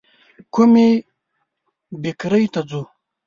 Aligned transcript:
کومي 0.53 0.89
بېکرۍ 2.01 2.45
ته 2.53 2.59
ځو؟ 2.69 2.81